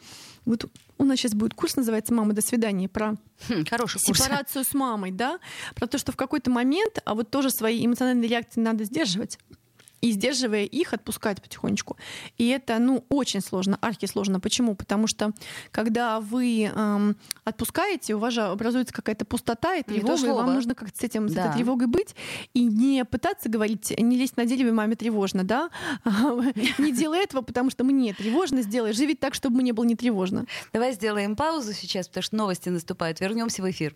[0.45, 0.65] вот
[0.97, 3.15] у нас сейчас будет курс, называется «Мама, до свидания», про
[3.49, 4.19] хм, хороший курс.
[4.19, 5.39] сепарацию с мамой, да,
[5.75, 9.39] про то, что в какой-то момент, а вот тоже свои эмоциональные реакции надо сдерживать.
[10.01, 11.95] И сдерживая их, отпускать потихонечку.
[12.37, 14.39] И это, ну, очень сложно, архисложно.
[14.39, 14.75] Почему?
[14.75, 15.31] Потому что,
[15.71, 20.75] когда вы эм, отпускаете, у вас же образуется какая-то пустота и тревога, и вам нужно
[20.75, 21.45] как-то с, этим, с Да.
[21.45, 22.15] этой тревогой быть.
[22.53, 25.69] И не пытаться говорить, не лезть на дереве, маме тревожно, да?
[26.77, 28.93] Не делай этого, потому что мне тревожно, сделай.
[28.93, 30.45] Живи так, чтобы мне было не тревожно.
[30.73, 33.19] Давай сделаем паузу сейчас, потому что новости наступают.
[33.19, 33.95] Вернемся в эфир.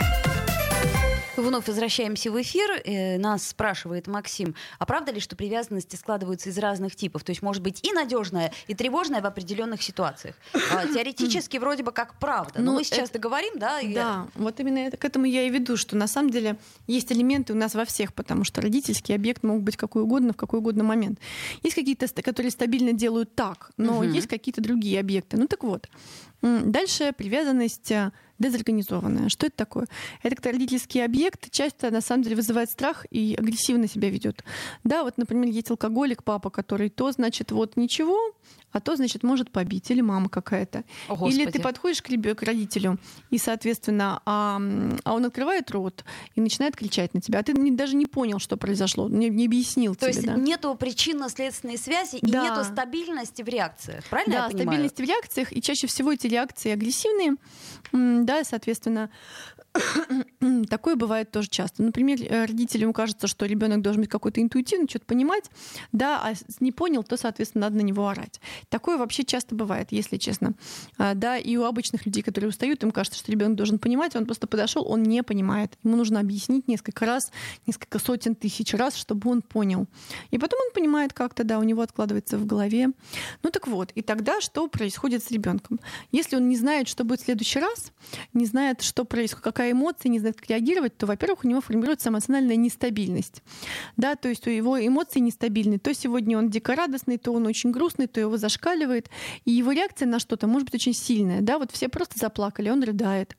[1.41, 2.69] Вновь возвращаемся в эфир.
[2.85, 7.23] Э, Нас спрашивает Максим, а правда ли, что привязанности складываются из разных типов?
[7.23, 10.35] То есть может быть и надежная, и тревожная в определенных ситуациях.
[10.53, 12.59] А, Теоретически вроде бы как правда.
[12.61, 13.79] Но Ну, мы сейчас это- договорим, да?
[13.79, 17.11] и- Да, вот именно это, к этому я и веду, что на самом деле есть
[17.11, 20.59] элементы у нас во всех, потому что родительский объект мог быть какой угодно в какой
[20.59, 21.19] угодно момент.
[21.63, 24.11] Есть какие-то, которые стабильно делают так, но Мгм.
[24.13, 25.37] есть какие-то другие объекты.
[25.37, 25.87] Ну так вот,
[26.43, 29.29] Дальше привязанность э, дезорганизованная.
[29.29, 29.87] Что это такое?
[30.23, 34.43] Это когда родительский объект часто на самом деле вызывает страх и агрессивно себя ведет.
[34.83, 38.17] Да, вот, например, есть алкоголик, папа, который то, значит, вот ничего,
[38.71, 40.83] а то, значит, может побить, или мама какая-то.
[41.09, 42.97] О, или ты подходишь к, к родителю,
[43.29, 44.61] и, соответственно, а,
[45.03, 48.39] а он открывает рот и начинает кричать на тебя, а ты не- даже не понял,
[48.39, 50.15] что произошло, не, не объяснил То тебе.
[50.15, 50.35] есть да.
[50.35, 52.43] нету причинно-следственной связи и Да.
[52.43, 54.03] нету стабильности в реакциях.
[54.09, 54.67] Правильно да, я понимаю?
[54.67, 57.35] стабильность в реакциях, и чаще всего эти реакции агрессивные,
[57.93, 59.09] М, да, соответственно,
[60.69, 61.83] такое бывает тоже часто.
[61.83, 65.45] Например, э, родителям кажется, что ребенок должен быть какой-то интуитивный, что-то понимать,
[65.91, 68.41] да, а не понял, то, соответственно, надо на него орать.
[68.69, 70.53] Такое вообще часто бывает, если честно.
[70.97, 74.25] А, Да, и у обычных людей, которые устают, им кажется, что ребенок должен понимать, он
[74.25, 75.77] просто подошел, он не понимает.
[75.83, 77.31] Ему нужно объяснить несколько раз,
[77.67, 79.87] несколько сотен тысяч раз, чтобы он понял.
[80.31, 82.89] И потом он понимает как-то, да, у него откладывается в голове.
[83.43, 85.79] Ну так вот, и тогда что происходит с ребенком?
[86.11, 87.91] Если он не знает, что будет в следующий раз,
[88.33, 92.09] не знает, что происходит, какая эмоция, не знает, как реагировать, то, во-первых, у него формируется
[92.09, 93.43] эмоциональная нестабильность.
[93.97, 95.77] Да, то есть у его эмоции нестабильны.
[95.77, 99.09] То сегодня он дико радостный, то он очень грустный, то его зашкаливает.
[99.45, 101.41] И его реакция на что-то может быть очень сильная.
[101.41, 103.35] Да, вот все просто заплакали, он рыдает.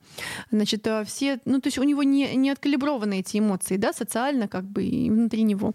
[0.51, 4.49] Значит, а все, ну, то есть у него не, не откалиброваны эти эмоции, да, социально
[4.49, 5.75] как бы и внутри него.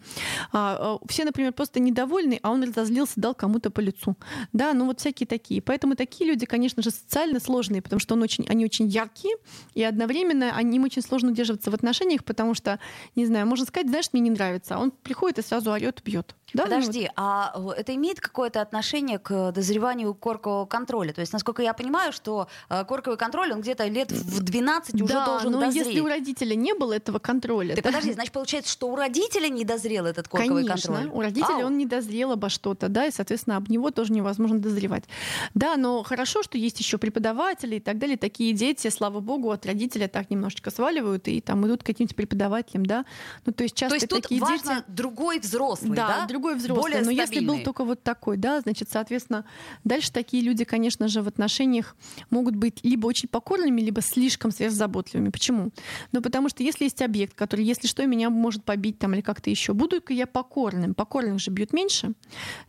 [0.52, 4.16] А, а, все, например, просто недовольны, а он разозлился, дал кому-то по лицу.
[4.54, 5.62] Да, ну вот всякие такие.
[5.62, 9.36] Поэтому такие люди, конечно же, социально сложные, потому что он очень, они очень яркие,
[9.74, 12.80] и одновременно они, им очень сложно удерживаться в отношениях, потому что,
[13.16, 16.36] не знаю, можно сказать, знаешь, мне не нравится, а он приходит и сразу орет, бьет.
[16.54, 16.76] Да, ну вот.
[16.76, 21.12] Подожди, а э, это имеет какое-то отношение к дозреванию коркового контроля?
[21.12, 25.14] То есть, насколько я понимаю, что э, корковый контроль, он где-то лет в 12 уже
[25.14, 25.88] да, должен но дозреть.
[25.88, 27.76] если у родителя не было этого контроля...
[27.76, 31.18] Ты да, подожди, значит, получается, что у родителя не дозрел этот корковый Конечно, контроль?
[31.18, 31.66] у родителя Ау.
[31.66, 35.04] он не дозрел обо что-то, да, и, соответственно, об него тоже невозможно дозревать.
[35.54, 38.18] Да, но хорошо, что есть еще преподаватели и так далее.
[38.18, 42.86] Такие дети, слава богу, от родителя так немножечко сваливают и там идут к каким-нибудь преподавателям,
[42.86, 43.06] да.
[43.46, 44.86] Ну, то есть часто То есть тут такие важно дети...
[44.88, 46.20] другой взрослый, да?
[46.22, 46.82] Да, другой взрослый.
[46.82, 47.64] Более Но если был стабильный.
[47.64, 49.46] только вот такой, да, значит, соответственно,
[49.84, 51.96] дальше такие люди, конечно же, в отношениях
[52.30, 55.30] могут быть либо очень покорными, либо слишком сверхзаботливыми.
[55.30, 55.72] Почему?
[56.12, 59.50] Ну, потому что если есть объект, который, если что, меня может побить там или как-то
[59.50, 60.94] еще, буду-ка я покорным.
[60.94, 62.14] Покорных же бьют меньше,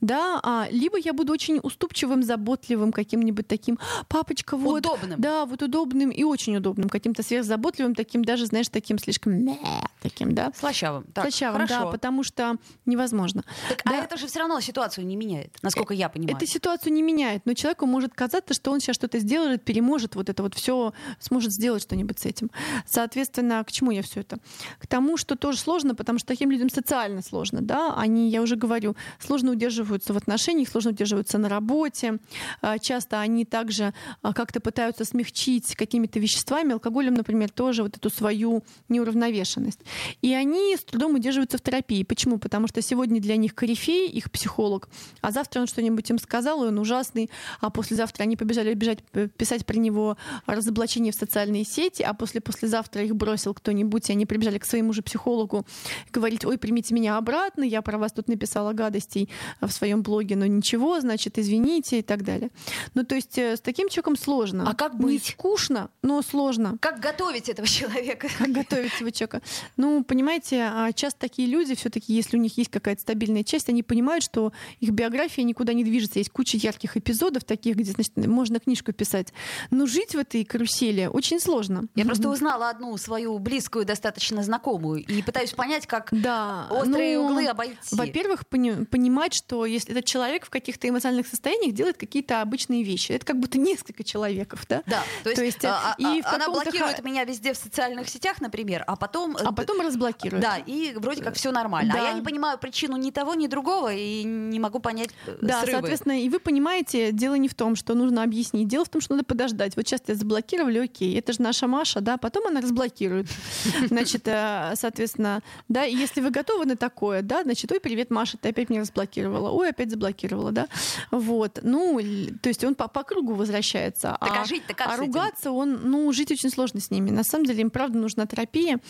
[0.01, 5.21] да, а, либо я буду очень уступчивым, заботливым, каким-нибудь таким, папочка, вот, Удобным.
[5.21, 9.59] да, вот удобным и очень удобным, каким-то сверхзаботливым, таким даже, знаешь, таким слишком
[10.01, 10.53] таким, да.
[10.59, 11.05] Слащавым.
[11.15, 11.91] Так, Слащавым, да, хорошо.
[11.91, 12.57] потому что
[12.87, 13.43] невозможно.
[13.69, 14.01] Так, Да.
[14.01, 16.37] А это же все равно ситуацию не меняет, насколько я понимаю.
[16.37, 20.29] Это ситуацию не меняет, но человеку может казаться, что он сейчас что-то сделает, переможет вот
[20.29, 22.51] это вот все, сможет сделать что-нибудь с этим.
[22.87, 24.39] Соответственно, к чему я все это?
[24.79, 28.57] К тому, что тоже сложно, потому что таким людям социально сложно, да, они, я уже
[28.57, 32.19] говорю, сложно удерживаются в отношениях, сложно удерживаются на работе,
[32.61, 38.11] А, часто они также а, как-то пытаются смягчить какими-то веществами, алкоголем, например, тоже вот эту
[38.11, 39.81] свою неуравновешенность.
[40.23, 42.03] И они с трудом удерживаются в терапии.
[42.03, 42.39] Почему?
[42.39, 44.89] Потому что сегодня для них корифей, их психолог,
[45.21, 49.29] а завтра он что-нибудь им сказал, и он ужасный, а послезавтра они побежали бежать п-
[49.29, 54.27] писать про него разоблачение в социальные сети, а после послезавтра их бросил кто-нибудь, и они
[54.27, 55.67] прибежали к своему же психологу
[56.13, 59.29] говорить, ой, примите меня обратно, я про вас тут написала гадостей
[59.61, 62.51] в своем блоге, но ничего, значит, извините и так далее.
[62.95, 64.69] Ну, то есть э, с таким человеком сложно.
[64.69, 65.27] А как Не быть?
[65.27, 66.77] скучно, но сложно.
[66.81, 68.29] Как готовить этого человека?
[68.39, 69.43] Как готовить этого человека?
[69.77, 73.83] Ну, понимаете, а часто такие люди, все-таки, если у них есть какая-то стабильная часть, они
[73.83, 76.19] понимают, что их биография никуда не движется.
[76.19, 79.33] Есть куча ярких эпизодов таких, где, значит, можно книжку писать.
[79.71, 81.85] Но жить в этой карусели очень сложно.
[81.95, 87.27] Я просто узнала одну свою близкую, достаточно знакомую, и пытаюсь понять, как Да, острые ну,
[87.27, 87.77] углы обойти.
[87.93, 93.13] Во-первых, пони- понимать, что если этот человек в каких-то эмоциональных состояниях делает какие-то обычные вещи,
[93.13, 94.83] это как будто несколько человеков, да?
[94.87, 97.57] Да, то есть, То есть, а, и а, в она блокирует ха- меня везде в
[97.57, 99.37] социальных сетях, например, а потом...
[99.37, 100.43] А потом разблокирует.
[100.43, 101.95] Да, и вроде как все нормально.
[101.95, 102.09] А Да.
[102.09, 105.73] я не понимаю причину ни того, ни другого, и не могу понять э, Да, срывы.
[105.73, 109.15] соответственно, и вы понимаете, дело не в том, что нужно объяснить, дело в том, что
[109.15, 109.77] надо подождать.
[109.77, 113.27] Вот сейчас тебя заблокировали, окей, это же наша Маша, да, потом она разблокирует.
[113.89, 118.37] Значит, э, соответственно, да, и если вы готовы на такое, да, значит, ой, привет, Маша,
[118.37, 120.69] ты опять меня разблокировала, ой, опять заблокировала, да,
[121.11, 122.01] вот, ну,
[122.43, 124.17] то есть он по, по кругу возвращается.
[124.21, 126.98] Так а жить-то как а ругаться он, ну, жить очень сложно с ними.
[126.99, 127.11] Ними.
[127.11, 128.81] На самом деле им, правда, нужна терапия.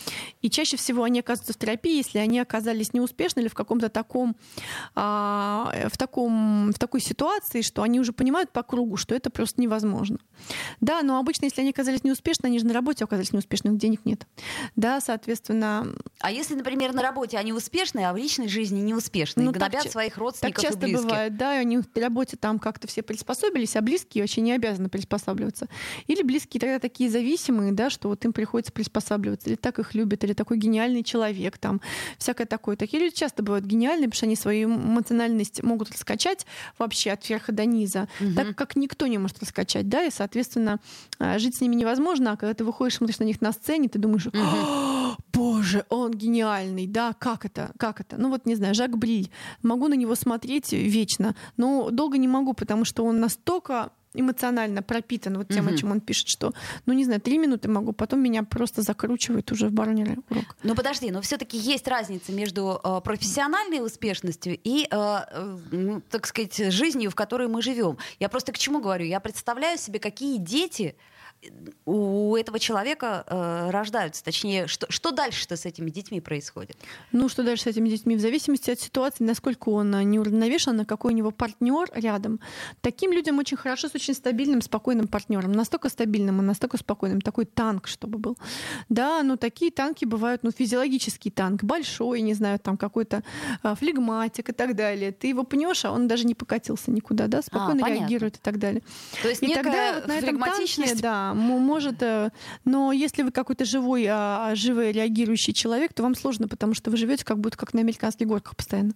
[0.41, 4.35] И чаще всего они оказываются в терапии, если они оказались неуспешны или в каком-то таком,
[4.95, 9.61] а, в, таком, в такой ситуации, что они уже понимают по кругу, что это просто
[9.61, 10.19] невозможно.
[10.81, 14.25] Да, но обычно, если они оказались неуспешны, они же на работе оказались неуспешны, денег нет.
[14.75, 15.87] Да, соответственно...
[16.19, 19.91] А если, например, на работе они успешные, а в личной жизни неуспешные, ну, гнобят так,
[19.91, 21.09] своих родственников Так часто и близких.
[21.09, 24.89] бывает, да, и они на работе там как-то все приспособились, а близкие вообще не обязаны
[24.89, 25.67] приспосабливаться.
[26.07, 30.23] Или близкие тогда такие зависимые, да, что вот им приходится приспосабливаться, или так их любят,
[30.23, 31.81] или такой гениальный человек, там,
[32.17, 32.75] всякое такое.
[32.75, 36.45] Такие люди часто бывают гениальные, потому что они свою эмоциональность могут раскачать
[36.77, 38.33] вообще от верха до низа, угу.
[38.35, 40.79] так как никто не может раскачать, да, и, соответственно,
[41.19, 43.99] а, жить с ними невозможно, а когда ты выходишь, смотришь на них на сцене, ты
[43.99, 44.27] думаешь,
[45.33, 48.17] боже, он гениальный, да, как это, как это?
[48.17, 49.31] Ну вот, не знаю, Жак Бриль,
[49.61, 55.37] могу на него смотреть вечно, но долго не могу, потому что он настолько эмоционально пропитан
[55.37, 55.73] вот тем, угу.
[55.73, 56.53] о чем он пишет, что,
[56.85, 60.55] ну не знаю, три минуты могу, потом меня просто закручивает уже в барнере урок.
[60.63, 66.25] Ну подожди, но все-таки есть разница между э, профессиональной успешностью и, э, э, ну, так
[66.25, 67.97] сказать, жизнью, в которой мы живем.
[68.19, 69.05] Я просто к чему говорю?
[69.05, 70.95] Я представляю себе, какие дети
[71.85, 74.23] у этого человека э, рождаются?
[74.23, 76.77] Точнее, что, что дальше-то с этими детьми происходит?
[77.11, 78.15] Ну, что дальше с этими детьми?
[78.15, 82.39] В зависимости от ситуации, насколько он э, неуравновешен, на какой у него партнер рядом.
[82.81, 85.51] Таким людям очень хорошо с очень стабильным, спокойным партнером.
[85.51, 87.21] Настолько стабильным и настолько спокойным.
[87.21, 88.37] Такой танк, чтобы был.
[88.89, 93.23] Да, но такие танки бывают, ну, физиологический танк, большой, не знаю, там какой-то
[93.63, 95.11] э, флегматик и так далее.
[95.11, 98.57] Ты его пнешь, а он даже не покатился никуда, да, спокойно а, реагирует и так
[98.57, 98.81] далее.
[99.21, 102.31] То есть и тогда вот на этом танке, да, может, э,
[102.65, 106.97] но если вы какой-то живой, а, живой реагирующий человек, то вам сложно, потому что вы
[106.97, 108.93] живете как будто как на американских горках постоянно.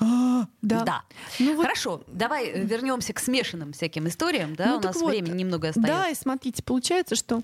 [0.00, 0.84] А, да.
[0.84, 1.02] да.
[1.38, 1.62] Ну, вот...
[1.62, 4.23] Хорошо, давай э, вернемся к смешанным всяким историям,
[4.56, 5.92] да, ну, у нас вот, времени немного остается.
[5.92, 7.42] Да, и смотрите, получается, что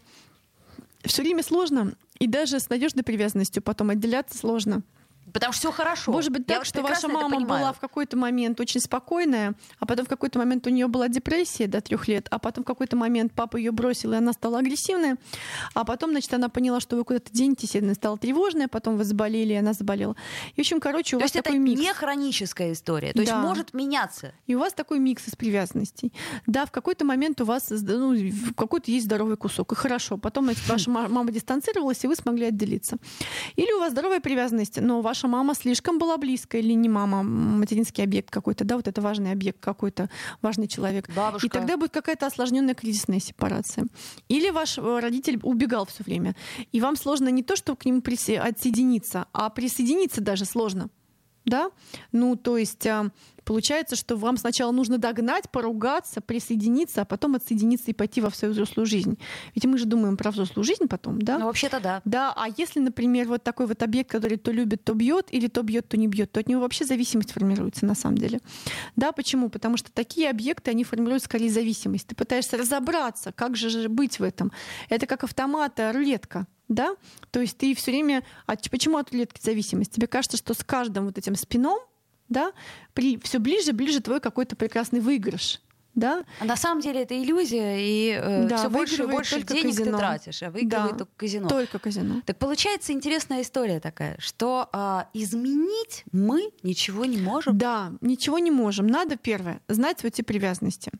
[1.04, 4.82] все время сложно, и даже с надежной привязанностью потом отделяться сложно.
[5.32, 6.12] Потому что все хорошо.
[6.12, 10.06] Может быть, так, Я что ваша мама была в какой-то момент очень спокойная, а потом
[10.06, 13.32] в какой-то момент у нее была депрессия до трех лет, а потом в какой-то момент
[13.34, 15.16] папа ее бросил, и она стала агрессивная,
[15.74, 19.04] а потом, значит, она поняла, что вы куда-то денетесь, и она стала тревожная, потом вы
[19.04, 20.16] заболели, и она заболела.
[20.54, 21.80] И, в общем, короче, у То вас есть такой это микс.
[21.80, 23.22] не хроническая история, то да.
[23.22, 24.32] есть может меняться.
[24.46, 26.12] И у вас такой микс из привязанностей.
[26.46, 28.14] Да, в какой-то момент у вас ну,
[28.56, 30.16] какой-то есть здоровый кусок, и хорошо.
[30.16, 32.96] Потом, значит, ваша мама дистанцировалась, и вы смогли отделиться.
[33.56, 38.04] Или у вас здоровая привязанность, но ваша мама слишком была близко или не мама, материнский
[38.04, 40.08] объект какой-то, да, вот это важный объект какой-то,
[40.42, 41.08] важный человек.
[41.14, 41.46] Бабушка.
[41.46, 43.86] И тогда будет какая-то осложненная кризисная сепарация.
[44.28, 46.34] Или ваш э, родитель убегал все время,
[46.72, 50.90] и вам сложно не то, что к нему отсоединиться, а присоединиться даже сложно
[51.44, 51.70] да?
[52.12, 53.10] Ну, то есть а,
[53.44, 58.52] получается, что вам сначала нужно догнать, поругаться, присоединиться, а потом отсоединиться и пойти во свою
[58.52, 59.18] взрослую жизнь.
[59.54, 61.38] Ведь мы же думаем про взрослую жизнь потом, да?
[61.38, 62.02] Ну, вообще-то да.
[62.04, 65.62] Да, а если, например, вот такой вот объект, который то любит, то бьет, или то
[65.62, 68.40] бьет, то не бьет, то от него вообще зависимость формируется на самом деле.
[68.96, 69.48] Да, почему?
[69.48, 72.08] Потому что такие объекты, они формируют скорее зависимость.
[72.08, 74.52] Ты пытаешься разобраться, как же быть в этом.
[74.88, 76.96] Это как автомат, рулетка да?
[77.30, 78.24] То есть ты все время...
[78.46, 79.92] А почему от рулетки зависимость?
[79.92, 81.78] Тебе кажется, что с каждым вот этим спином,
[82.28, 82.52] да,
[82.94, 85.60] при все ближе, ближе твой какой-то прекрасный выигрыш
[85.94, 86.24] да?
[86.38, 89.92] А на самом деле это иллюзия, и э, да, все больше и больше денег казино.
[89.92, 91.48] ты тратишь, а выигрывает да, только казино.
[91.48, 92.22] Только казино.
[92.24, 97.58] Так получается интересная история такая, что э, изменить мы ничего не можем.
[97.58, 98.86] Да, ничего не можем.
[98.86, 100.90] Надо первое знать свои эти привязанности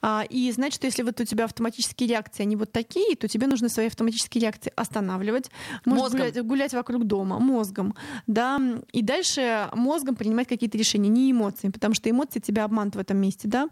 [0.00, 3.46] а, и знать, что если вот у тебя автоматические реакции они вот такие, то тебе
[3.46, 5.50] нужно свои автоматические реакции останавливать,
[5.84, 7.94] может гулять, гулять вокруг дома мозгом,
[8.26, 8.60] да,
[8.92, 13.18] и дальше мозгом принимать какие-то решения, не эмоциями, потому что эмоции тебя обманут в этом
[13.18, 13.68] месте, да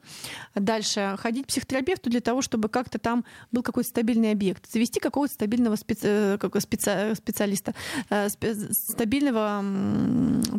[0.66, 5.32] дальше ходить к психотерапевту для того, чтобы как-то там был какой-то стабильный объект, завести какого-то
[5.32, 6.06] стабильного специ...
[6.06, 7.14] Э, специ...
[7.14, 7.74] специалиста,
[8.10, 9.64] э, стабильного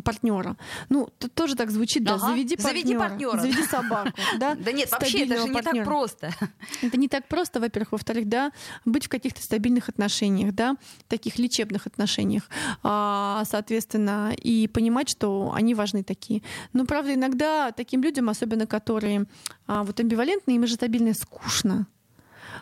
[0.02, 0.56] партнера.
[0.88, 2.28] Ну, тут тоже так звучит, да, ага.
[2.28, 2.72] заведи партнера.
[2.72, 3.40] Заведи партнера.
[3.40, 4.10] Заведи собаку.
[4.38, 6.30] Да, да нет, вообще это же не так просто.
[6.82, 7.92] Это не так просто, во-первых.
[7.92, 8.52] Во-вторых, да,
[8.84, 10.76] быть в каких-то стабильных отношениях, да,
[11.08, 12.44] таких лечебных отношениях,
[12.82, 16.42] а, соответственно, и понимать, что они важны такие.
[16.72, 19.26] Но, правда, иногда таким людям, особенно которые
[19.68, 21.86] а, вот амбивалентные, им же стабильно скучно.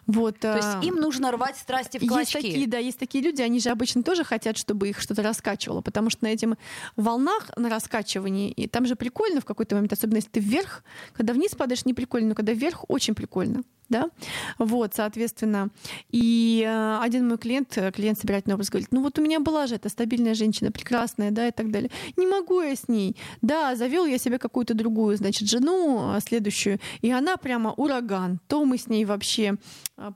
[0.06, 2.18] Вот, То есть а, им нужно рвать страсти в клочки.
[2.18, 5.80] Есть такие, да, есть такие люди, они же обычно тоже хотят, чтобы их что-то раскачивало,
[5.80, 6.56] потому что на этим
[6.96, 11.32] волнах, на раскачивании, и там же прикольно в какой-то момент, особенно если ты вверх, когда
[11.32, 13.62] вниз падаешь, не прикольно, но когда вверх, очень прикольно.
[13.88, 14.10] Да,
[14.58, 15.70] вот, соответственно,
[16.10, 19.66] и э, один мой клиент, э, клиент собирательный образ, говорит, ну вот у меня была
[19.66, 23.76] же эта стабильная женщина, прекрасная, да, и так далее, не могу я с ней, да,
[23.76, 28.78] завел я себе какую-то другую, значит, жену э, следующую, и она прямо ураган, то мы
[28.78, 29.56] с ней вообще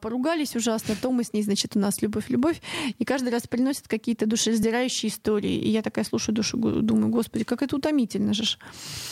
[0.01, 2.61] поругались ужасно, то мы с ней, значит, у нас любовь-любовь,
[2.99, 7.63] и каждый раз приносит какие-то душераздирающие истории, и я такая слушаю душу, думаю, господи, как
[7.63, 8.59] это утомительно же.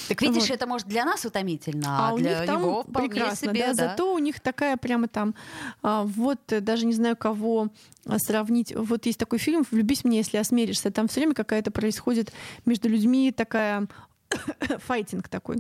[0.09, 0.51] Так видишь, вот.
[0.51, 3.75] это может для нас утомительно, а, а для у них там него прекрасно, себе, да,
[3.75, 5.35] да, зато у них такая прямо там,
[5.83, 7.69] а, вот даже не знаю кого
[8.07, 8.75] а, сравнить.
[8.75, 10.91] Вот есть такой фильм «Влюбись мне, если осмелишься».
[10.91, 12.33] Там все время какая-то происходит
[12.65, 13.89] между людьми такая
[14.87, 15.59] файтинг такой.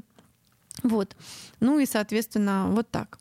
[0.83, 1.17] Вот.
[1.61, 3.19] Ну и, соответственно, вот так.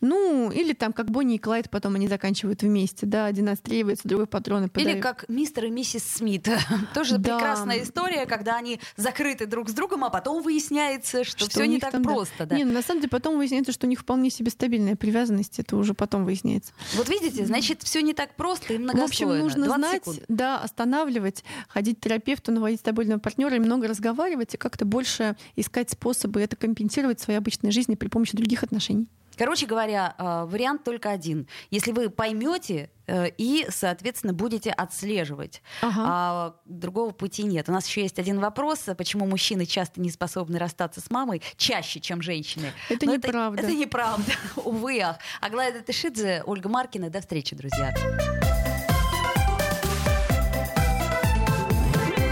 [0.00, 4.26] Ну, или там, как Бонни и Клайд, потом они заканчивают вместе, да, один отстреливается, другой
[4.26, 4.96] патроны подает.
[4.96, 6.48] Или как мистер и миссис Смит.
[6.94, 7.36] Тоже да.
[7.36, 11.78] прекрасная история, когда они закрыты друг с другом, а потом выясняется, что, что все не
[11.78, 12.38] так там, просто.
[12.38, 12.46] Да.
[12.46, 12.56] Да.
[12.56, 15.76] Не, ну, на самом деле потом выясняется, что у них вполне себе стабильная привязанность, это
[15.76, 16.72] уже потом выясняется.
[16.94, 19.42] Вот видите, значит, все не так просто и многослойно.
[19.42, 20.24] В общем, нужно знать, секунд.
[20.28, 25.90] да, останавливать, ходить к терапевту, наводить стабильного партнера и много разговаривать, и как-то больше искать
[25.90, 29.08] способы это компенсировать компенсировать в своей обычной жизни при помощи других отношений.
[29.36, 31.46] Короче говоря, э, вариант только один.
[31.70, 35.60] Если вы поймете э, и, соответственно, будете отслеживать.
[35.82, 36.02] Ага.
[36.06, 37.68] А другого пути нет.
[37.68, 42.00] У нас еще есть один вопрос, почему мужчины часто не способны расстаться с мамой чаще,
[42.00, 42.72] чем женщины.
[42.88, 43.60] Это Но неправда.
[43.60, 45.18] Это, это неправда, увы, ах.
[45.42, 47.10] Аглая Датышидзе, Ольга Маркина.
[47.10, 47.94] До встречи, друзья.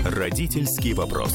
[0.07, 1.35] Родительский вопрос.